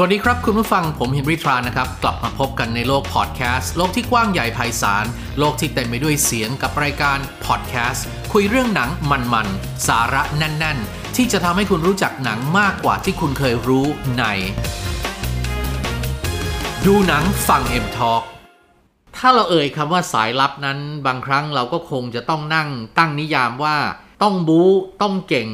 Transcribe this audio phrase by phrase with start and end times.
[0.00, 5.04] สวัสดีครับ คุณผู้ฟังผมฮินริทรานะครับ กลับมาพบกันในโลกพอดแคสต์โลกที่กว้างใหญ่ไพศาล
[5.38, 8.90] โลกที่เต็มไปด้วยเสียงกับรายการพอดแคสต์คุยเรื่องหนัง
[9.32, 13.86] มันๆ สาระแน่น ๆ ที่จะทำให้คุณรู้จักหนังมากกว่าที่คุณเคยรู้
[14.18, 14.24] ใน
[16.86, 18.22] ดูหนังฟัง M Talk
[19.16, 22.68] ถ้าเราเอ่ยคำว่าสายลับนั้น บางครั้งเราก็คงจะต้องนั่ง
[22.98, 23.76] ตั้งนิยามว่า
[24.22, 24.70] ต้องบู๊
[25.02, 25.48] ต้องเก่ง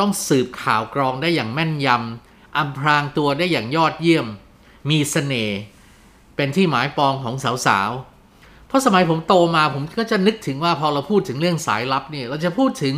[0.00, 1.98] ต้องสืบข่าวกรองได้อย่างแม่นยำ
[2.56, 4.26] อำพรางตัวได้อย่างยอดเยี่ยม
[4.90, 5.58] มีสเสน่ห์
[6.36, 7.34] เป็นที่หมายปองของ
[7.66, 12.94] สาวๆ เพราะสมัยผมโตมาผมก็จะนึกถึงว่าพอเราพูดถึงเรื่องสายลับเนี่ยเราจะพูดถึง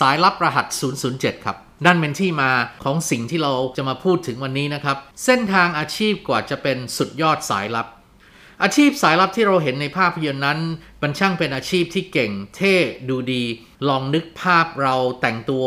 [0.00, 0.66] สายลับรหัส
[1.06, 1.56] 007 ครับ
[1.86, 2.50] นั่นเป็นที่มา
[2.84, 7.86] ของสิ่งที่เราจะมาพูดถึงวันนี้นะครับ เส้นทางอาชีพกว่าจะเป็นสุดยอดสายลับ
[8.62, 10.58] อาชีพสายลับที่เราเห็นในภาพยนตร์นั้น
[11.02, 12.74] มันช่างเป็นอาชีพที่เก่ง เท่
[13.08, 13.42] ดูดี
[13.88, 15.66] ลองนึกภาพเราแต่งตัว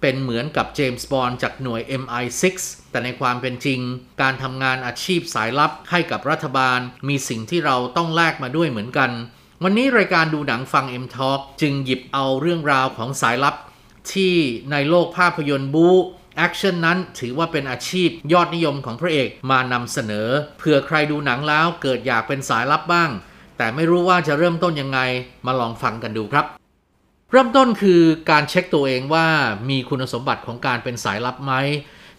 [0.00, 2.44] เป็นเหมือนกับเจมส์บอนด์จากหน่วย MI6
[2.90, 3.80] แต่ในความเป็นจริง
[4.22, 9.10] การทำงานอาชีพสายลับให้กับรัฐบาล มีสิ่งที่เราต้องแลกมาด้วยเหมือนกัน
[9.64, 13.54] วันนี้รายการดูหนังฟัง M Talk จึงหยิบเอาเรื่องราวของสายลับ
[14.12, 14.34] ที่
[14.70, 15.96] ในโลกภาพยนตร์บู๊
[16.36, 20.28] แอคชั่นนั้นถือว่าเป็นอาชีพยอดนิยมของพระเอกมานำเสนอ
[20.58, 23.10] เผื่อใครดูหนังแล้วเกิดอยากเป็นสายลับบ้าง
[23.58, 25.00] แต่ไม่รู้ว่าจะเริ่มต้นยังไง
[25.46, 26.59] มาลองฟังกันดูครับ
[27.30, 29.26] เริ่มต้นคือการเช็คตัวเองว่า
[29.70, 31.52] มีคุณสมบัติของการเป็นสายลับไหม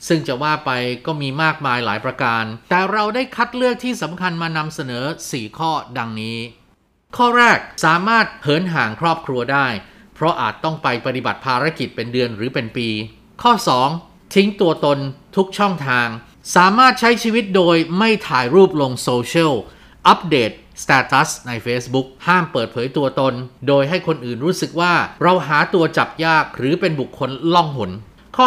[0.08, 0.72] ซึ่งจะว่าไป
[1.06, 6.38] ก็มีมากมายหลายประการ แต่เราได้คัดเลือกที่สำคัญมานำเสนอ 4 ข้อดังนี้
[7.18, 9.68] ข้อแรกสามารถเหินห่างครอบครัวได้
[10.16, 12.90] เพราะอาจต้องไปปฏิบัติภารกิจเป็นเดือนหรือเป็นปี
[13.44, 13.52] ข้อ
[13.94, 15.00] 2 ทิ้งตัวตน
[15.36, 16.08] ทุกช่องทาง
[16.56, 19.54] สามารถใช้ชีวิตโดยไม่ถ่ายรูปลงโซเชียล
[20.08, 20.52] อัปเดต
[20.82, 23.34] status ใน Facebook ห้ามเปิดเผยตัวตน
[23.68, 24.94] โดยให้คนอื่นรู้สึกว่า
[25.24, 27.92] เราหาตัวจับยากหรือเป็นบุคคลล่องหน
[28.38, 28.46] ข้อ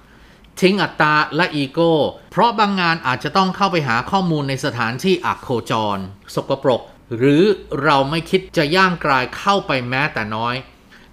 [0.00, 0.60] 3.
[0.60, 1.92] ทิ้งอัตตาและอีโก้
[2.30, 5.98] เพราะบางงานอาจจะต้องเข้าไปหาข้อมูลในสถานที่อักโคจร
[6.34, 6.82] สกปรก
[7.16, 7.42] หรือ
[7.82, 10.54] เราไม่คิดจะย่างกรายเข้าไปแม้แต่น้อย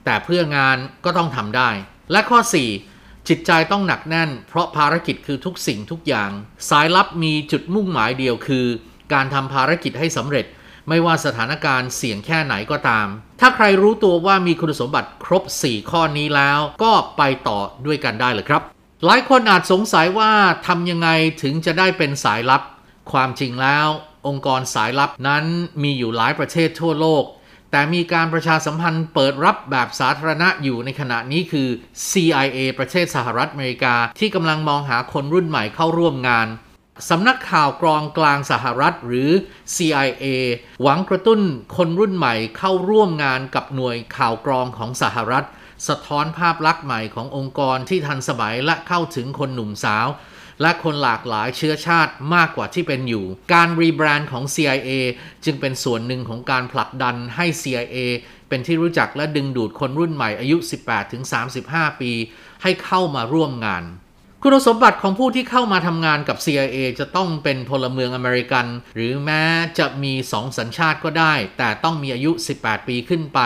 [0.05, 1.69] แต่เพื่องานก็ต้องทำได้
[2.11, 2.39] และข้อ
[2.83, 3.27] 4.
[3.27, 6.31] จิตใจต้องหนักแน่น เพราะภารกิจคือทุกสิ่งทุกอย่าง
[6.69, 8.65] สายลับมีจุดมุ่งหมายเดียวคือ
[9.13, 10.45] การทำภารกิจให้สำเร็จ
[10.89, 13.07] ไม่ว่าสถานการณ์เสี่ยงแค่ไหนก็ตาม
[13.39, 18.61] ถ้าใครรู้ตัวว่ามีคุณสมบัติครบ 4 ข้อนี้แล้ว ก็ไปต่อด้วยกันได้เลยครับ
[19.05, 20.31] หลายคนอาจสงสัยว่า
[20.67, 21.09] ทำยังไง
[21.41, 22.61] ถึงจะได้เป็นสายลับ
[23.11, 23.87] ความจริงแล้ว
[24.27, 25.45] องค์กรสายลับนั้น
[25.83, 27.23] มีอยู่หลายประเทศทั่วโลก
[27.71, 31.67] แต่มีการประชาสัมพันธ์เปิดรับแบบสาธารณะอยู่ในขณะนี้คือ
[32.09, 36.47] CIA ประเทศสหรัฐอเมริกา ที่กำลังมองหาคนรุ่นใหม่เข้าร่วมงาน
[37.09, 39.29] สำนักข่าวกรองกลางสหรัฐหรือ
[39.75, 40.25] CIA
[40.81, 41.39] หวังกระตุ้น
[41.77, 45.45] คนรุ่นใหม่เข้าร่วมงานกับหน่วยข่าวกรองของสหรัฐ
[45.87, 50.07] สะท้อนภาพลักษณ์ใหม่ขององค์กรที่ทันสมัยและเข้าถึงคนหนุ่มสาว
[50.61, 54.91] และคนหลากหลายเชื้อชาติมากกว่าที่เป็นอยู่ การรีแบรนด์ของ CIA
[55.45, 57.97] จึงเป็นส่วนหนึ่งของการผลักดันให้ CIA
[58.49, 60.57] เป็นที่รู้จักและดึงดูดคนรุ่นใหม่อายุ
[61.29, 62.11] 18-35 ปี
[62.61, 63.83] ให้เข้ามาร่วมงาน
[64.45, 68.65] คุณสมบัติของผู้ที่เข้ามาทำงานกับ CIA จะต้องเป็นพลเมืองอเมริกัน
[68.95, 69.43] หรือแม้
[69.79, 73.39] จะมีสองสัญชาติก็ได้ แต่ต้องมีอายุ 18 ปีขึ้นไป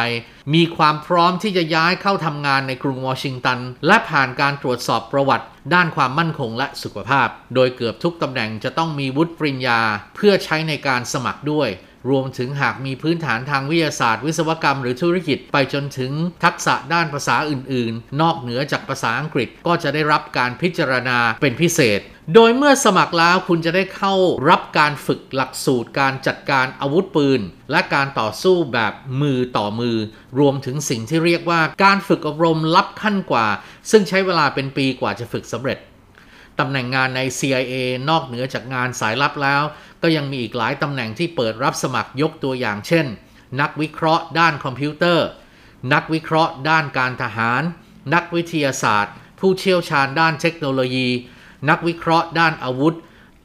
[0.54, 9.82] มีความพร้อมที่จะย้ายเข้าทำงานในกรุงวอชิงตัน และผ่านการตรวจสอบประวัติ ด้านความมั่นคงและสุขภาพ โดยเกือบทุกตำแหน่งจะต้องมีวุฒิปริญญา
[10.16, 11.70] เพื่อใช้ในการสมัครด้วย
[12.10, 16.12] รวมถึงหากมีพื้นฐานทางวิทยาศาสตร์ วิศวกรรมหรือธุรกิจไปจนถึง
[16.44, 22.02] ทักษะด้านภาษาอื่น ๆ นอกเหนือจากภาษาอังกฤษก็จะได้รับการพิจารณาเป็นพิเศษ
[22.36, 24.16] โดยเมื่อสมัครแล้วคุณจะได้เข้า
[24.50, 27.42] รับการฝึกหลักสูตรการจัดการอาวุธปืน
[27.72, 29.98] และการต่อสู้แบบมือต่อมือ
[30.40, 33.48] รวมถึงสิ่งที่เรียกว่าการฝึกอบรมลับขั้นกว่า
[33.92, 35.80] ซึ่งใช้เวลาเป็นปีกว่าจะฝึกสำเร็จ
[36.60, 37.74] ตำแหน่งงานใน CIA
[38.10, 39.64] นอกเหนือจากงานสายลับแล้ว
[40.02, 43.06] ก็ยังมีอีกหลายตำแหน่งที่เปิดรับสมัครยกตัวอย่างเช่น
[43.62, 45.28] นักวิเคราะห์ด้านคอมพิวเตอร์
[45.94, 47.62] นักวิเคราะห์ด้านการทหาร
[48.14, 51.08] นักวิทยาศาสตร์ ผู้เชี่ยวชาญด้านเทคโนโลยี
[51.70, 52.96] นักวิเคราะห์ด้านอาวุธ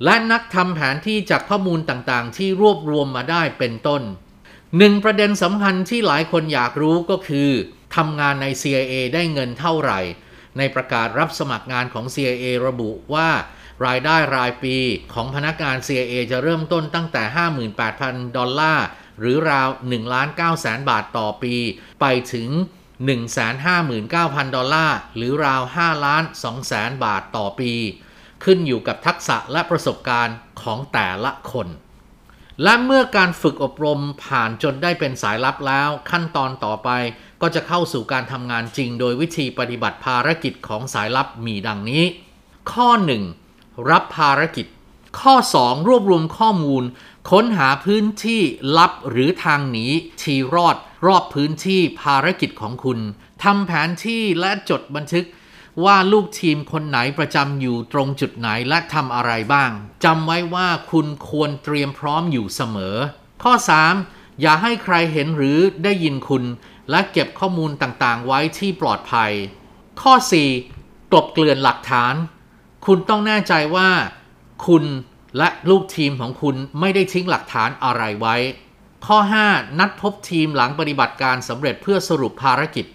[0.04, 4.02] และนักทำแผนที่จากข้อมูลต่างๆ ที่รวบรวมมาได้เป็นต้น
[4.78, 7.50] หนึ่งประเด็นสำคัญที่หลายคนอยากรู้ก็คือ
[7.96, 10.00] ทำงานใน CIA ได้เงินเท่าไหร่
[10.58, 13.28] ในประกาศรับสมัครงานของ CIA ระบุว่า
[13.86, 14.76] รายได้รายปี
[15.14, 17.22] ของพนักงาน CIA จะเริ่มต้นตั้งแต่
[17.80, 18.86] 58,000 ดอลลาร์
[19.20, 21.54] หรือราว1ล้าน9แสนบาทต่อปี
[22.00, 22.48] ไปถึง
[23.32, 27.72] 159,000 ดอลลาร์ หรือราว5ล้าน2แสนบาทต่อปี
[28.44, 31.68] ขึ้นอยู่กับทักษะและประสบการณ์ของแต่ละคน
[32.62, 36.88] และเมื่อการฝึกอบรมผ่านจนได้เป็นสายลับแล้ว ขั้นตอนต่อไป
[37.42, 42.04] ก็จะเข้าสู่การทำงานจริง โดยวิธีปฏิบัติภารกิจของสายลับมีดังนี้
[42.72, 42.88] ข้อ
[43.38, 43.90] 1.
[43.90, 44.66] รับภารกิจ
[45.20, 46.84] ข้อ 2 รวบรวมข้อมูล
[47.30, 48.42] ค้นหาพื้นที่
[48.78, 49.86] ลับหรือทางหนี
[50.22, 52.98] ทีรอด รอบพื้นที่ภารกิจของคุณ
[53.44, 55.24] ทำแผนที่และจดบันทึก
[55.84, 59.70] ว่าลูกทีมคนไหนประจำอยู่ตรงจุดไหนและทำอะไรบ้าง
[60.04, 62.96] จำไว้ว่าคุณควรเตรียมพร้อมอยู่เสมอ
[63.42, 63.52] ข้อ
[63.98, 64.40] 3.
[64.40, 66.44] อย่าให้ใครเห็นหรือได้ยินคุณ
[66.90, 69.32] และเก็บข้อมูลต่างๆ ไว้ที่ปลอดภัย
[70.02, 70.12] ข้อ
[70.62, 71.12] 4.
[71.12, 72.14] กลบเกลื่อนหลักฐาน
[72.86, 73.88] คุณต้องแน่ใจว่า
[74.66, 74.84] คุณ
[75.38, 78.36] และลูกทีมของคุณไม่ได้ทิ้งหลักฐานอะไรไว้
[79.06, 79.18] ข้อ
[79.48, 79.78] 5.
[79.78, 82.86] นัดพบทีมหลังปฏิบัติการสำเร็จเพื่อสรุปภารกิจ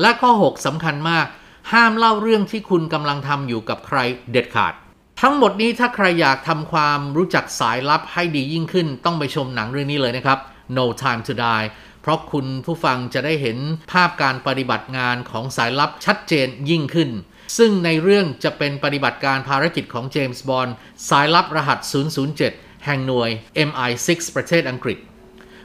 [0.00, 1.26] และข้อ 6สำคัญมาก
[1.72, 3.98] ห้ามเล่าเรื่องที่คุณกำลังทำอยู่กับใคร
[4.32, 4.74] เด็ดขาด
[5.20, 10.38] ทั้งหมดนี้ถ้าใครอยากทำความรู้จักสายลับให้ดียิ่งขึ้น ต้องไปชมหนังเรื่องนี้เลยนะครับ
[10.76, 11.66] No Time to Die
[12.02, 13.58] เพราะคุณผู้ฟังจะได้เห็น
[13.92, 17.10] ภาพการปฏิบัติงานของสายลับชัดเจนยิ่งขึ้น
[17.58, 20.74] ซึ่งในเรื่องจะเป็นปฏิบัติการภารกิจของเจมส์บอนด์
[21.08, 21.78] สายลับรหัส
[22.32, 23.30] 007 แห่งหน่วย
[23.68, 24.98] MI6 ประเทศอังกฤษ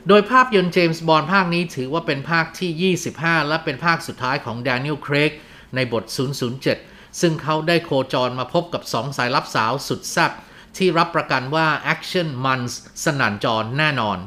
[0.08, 5.32] โดยภาพยนตร์เจมส์บอนด์ภาคนี้ถือว่าเป็นภาคที่ 25 และเป็นภาคสุดท้ายของแดเนียล เครก
[5.76, 6.04] ในบท
[6.62, 10.32] 007 ซึ่งเขาได้โคจรมาพบกับสองสายลับสาวสุดแซ่บ
[10.78, 12.62] ที่รับประกันว่าแอคชั่นมัน
[13.04, 14.18] สนั่นจอแน่นอน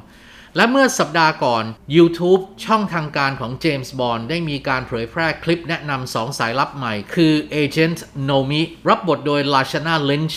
[0.58, 1.64] และเมื่อสัปดาห์ก่อน
[1.96, 7.32] YouTube ช่องทางการของเจมส์บอนด์ได้มีการเผยแพร่คลิปแนะนำสองสายลับใหม่ คือ
[7.62, 10.36] Agent Nomi รับบทโดย Lashana Lynch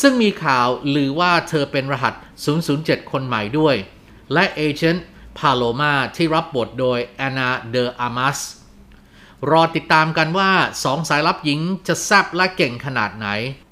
[0.00, 2.14] ซึ่งมีข่าวลือว่าเธอเป็นรหัส
[2.62, 3.76] 007 คนใหม่ด้วย
[4.32, 5.06] และ agent
[5.38, 8.38] พาโลมาที่รับบทโดยแอนนาเดออามัส
[9.50, 10.50] รอติดตามกันว่า
[10.84, 13.28] สองสายลับหญิงจะแซบและเก่งขนาดไหน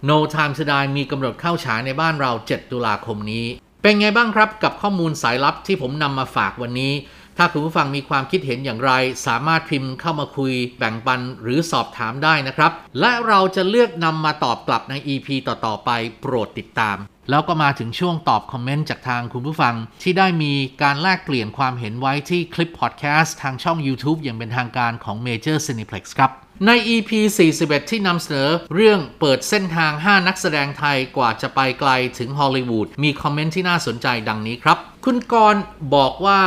[0.09, 3.47] No Time to Die มีกำหนดเข้าฉายในบ้านเรา 7 ตุลาคมนี้
[3.83, 6.93] เป็นไงบ้างครับกับข้อมูลสายลับที่ผมนำมาฝากวันนี้
[7.37, 8.93] ถ้าคุณผู้ฟังมีความคิดเห็นอย่างไร
[9.27, 15.91] สามารถพิมพ์เข้ามาคุยแบ่งปันหรือสอบถามได้นะครับ และเราจะเลือกนำมาตอบกลับใน EP ต่อๆไป
[16.21, 16.97] โปรดติดตาม
[17.31, 26.31] แล้วก็มาถึงช่วงตอบคอมเมนต์จากทางคุณผู้ฟัง ที่ได้มีการแลกเปลี่ยนความเห็นไว้ที่คลิปพอดแคสต์ทางช่อง YouTube อย่างเป็นทางการของ Major Cineplex ครับ
[26.67, 27.11] ใน EP
[27.51, 35.63] 41 ที่นำเสนอเรื่องเปิดเส้นทาง 5 นักแสดงไทยกว่าจะไปไกลถึงฮอลลีวูดมีคอมเมนต์ที่น่าสนใจดังนี้ครับ คุณกรณ์
[35.95, 36.43] บอกว่า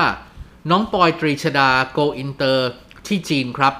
[0.70, 2.70] น้องปอยตรีชดาโกอินเตอร์
[3.08, 3.74] ที่จีนครับ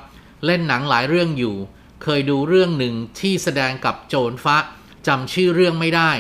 [0.46, 1.56] เล่นหนังหลายเรื่องอยู่
[2.04, 4.58] เคยดูเรื่องหนึ่งที่แสดงกับโจนฟ้า
[5.08, 6.12] จำชื่อเรื่องไม่ได้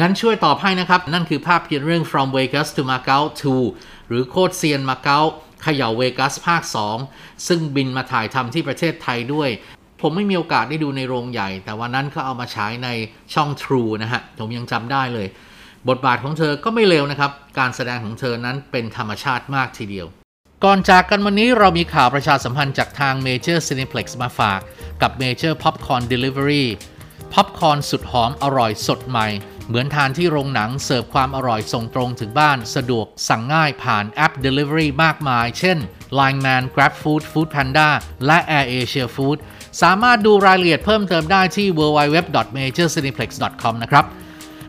[0.00, 3.22] งั้นช่วยตอบให้นะครับ นั่นคือภาพยนตร์เรื่อง From Vegas to Macau
[3.64, 5.20] 2 หรือโคตรเซียนมาเก๊า
[5.62, 6.62] เขย่าเวกัสภาค
[7.04, 9.50] 2 ซึ่งบินมาถ่ายทำที่ประเทศไทยด้วย
[10.00, 12.88] ผมไม่มีโอกาสได้ดูในโรงใหญ่ แต่วันนั้นเขาเอามาฉายใน
[13.34, 15.26] ช่อง True นะฮะ ผมยังจำได้เลย
[15.88, 20.06] บทบาทของเธอก็ไม่เลวนะครับ การแสดงของเธอนั้นเป็นธรรมชาติมากทีเดียว
[20.64, 24.60] ก่อนจากกันวันนี้เรามีข่าวประชาสัมพันธ์จากทาง Major Cineplex มาฝาก
[25.02, 26.64] กับ Major Popcorn Delivery
[27.32, 29.26] พ็อปคอร์นสุดหอมอร่อยสดใหม่
[29.70, 35.78] เหมือนทานที่โรงหนังเสิร์ฟความอร่อยส่งตรงถึงบ้านสะดวกสั่งง่ายผ่านแอป Delivery มากมาย เช่น
[36.18, 37.88] Line Man Grab Food Food Panda
[38.26, 39.38] และ Air Asia Food
[39.82, 44.04] สามารถดูรายละเอียดเพิ่มเติมได้ที่ www.majorcineplex.com นะครับ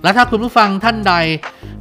[0.03, 1.13] และถ้าคุณผู้ฟังท่านใด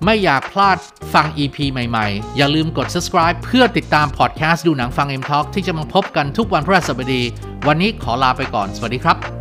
[0.04, 0.78] ไม่อยากพลาด
[1.14, 7.22] ฟัง EP ใหม่ๆ อย่าลืมกด subscribe เพื่อติดตามพอดแคสต์ดูหนังฟัง M Talk ที่จะมาพบกันทุกวันพฤหัสบดี
[7.66, 9.39] วันนี้ขอลาไปก่อน สวัสดีครับ